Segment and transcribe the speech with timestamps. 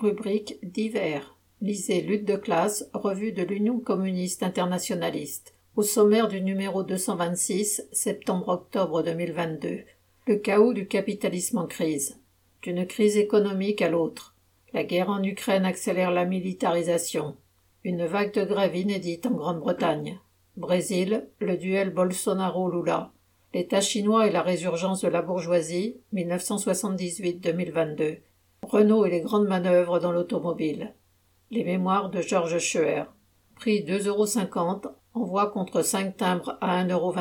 [0.00, 1.34] Rubrique divers.
[1.60, 5.54] Lisez Lutte de classe, revue de l'Union communiste internationaliste.
[5.74, 9.80] Au sommaire du numéro 226, septembre-octobre 2022.
[10.28, 12.16] Le chaos du capitalisme en crise.
[12.62, 14.36] D'une crise économique à l'autre.
[14.72, 17.34] La guerre en Ukraine accélère la militarisation.
[17.82, 20.20] Une vague de grève inédite en Grande-Bretagne.
[20.56, 23.10] Brésil, le duel Bolsonaro-Lula.
[23.52, 28.18] L'État chinois et la résurgence de la bourgeoisie, 1978-2022.
[28.62, 30.94] Renault et les grandes manœuvres dans l'automobile.
[31.50, 33.04] Les mémoires de Georges Scheuer.
[33.56, 37.14] Prix 2,50 euros, envoi contre 5 timbres à 1,28 euros.